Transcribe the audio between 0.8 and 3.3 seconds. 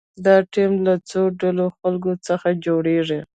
له څو ډوله خلکو څخه جوړیږي.